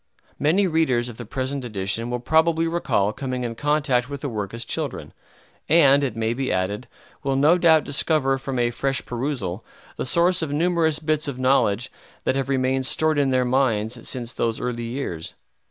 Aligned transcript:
Many 0.39 0.65
readers 0.65 1.09
of 1.09 1.17
the 1.17 1.27
present 1.27 1.63
edition 1.63 2.09
will 2.09 2.17
probably 2.19 2.67
recall 2.67 3.13
coming 3.13 3.43
in 3.43 3.53
contact 3.53 4.09
with 4.09 4.21
the 4.21 4.29
work 4.29 4.51
as 4.51 4.65
children, 4.65 5.13
and, 5.69 6.03
it 6.03 6.15
may 6.15 6.33
be 6.33 6.51
added, 6.51 6.87
will 7.21 7.35
no 7.35 7.59
doubt 7.59 7.83
discover 7.83 8.39
from 8.39 8.57
a 8.57 8.71
fresh 8.71 9.05
perusal 9.05 9.63
the 9.97 10.05
source 10.07 10.41
of 10.41 10.51
numerous 10.51 10.97
bits 10.97 11.27
of 11.27 11.37
knowledge 11.37 11.91
that 12.23 12.35
have 12.35 12.49
remained 12.49 12.87
stored 12.87 13.19
in 13.19 13.29
their 13.29 13.45
minds 13.45 14.09
since 14.09 14.33
those 14.33 14.59
early 14.59 14.85
years. 14.85 15.35